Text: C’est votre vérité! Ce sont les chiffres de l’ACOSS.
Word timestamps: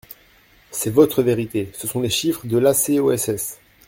C’est 0.71 0.89
votre 0.89 1.21
vérité! 1.21 1.69
Ce 1.75 1.85
sont 1.85 2.01
les 2.01 2.09
chiffres 2.09 2.47
de 2.47 2.57
l’ACOSS. 2.57 3.59